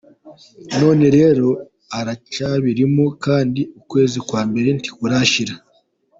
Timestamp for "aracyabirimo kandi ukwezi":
1.99-4.17